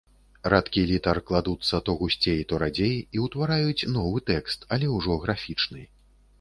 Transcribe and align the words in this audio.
Радкі 0.51 0.85
літар 0.91 1.19
кладуцца 1.27 1.81
то 1.89 1.95
гусцей, 1.99 2.41
то 2.53 2.61
радзей, 2.65 2.95
і 3.19 3.23
ўтвараюць 3.27 3.87
новы 4.01 4.25
тэкст, 4.33 4.69
але 4.77 4.93
ўжо 4.99 5.23
графічны. 5.27 5.89